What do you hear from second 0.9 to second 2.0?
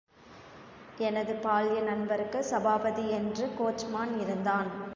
எனது பால்ய